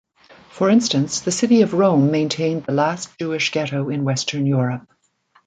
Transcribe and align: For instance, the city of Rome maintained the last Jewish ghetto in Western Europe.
For 0.49 0.71
instance, 0.71 1.19
the 1.19 1.31
city 1.31 1.61
of 1.61 1.75
Rome 1.75 2.09
maintained 2.09 2.63
the 2.65 2.71
last 2.71 3.15
Jewish 3.19 3.51
ghetto 3.51 3.87
in 3.91 4.03
Western 4.03 4.47
Europe. 4.47 4.87